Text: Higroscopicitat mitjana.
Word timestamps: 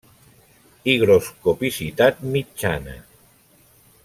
Higroscopicitat 0.85 2.25
mitjana. 2.33 2.99